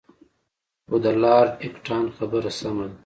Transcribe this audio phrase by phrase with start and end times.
[0.87, 2.97] خو د لارډ اکټان خبره سمه ده.